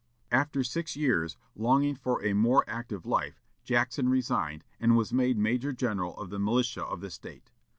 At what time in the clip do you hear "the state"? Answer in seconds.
7.01-7.51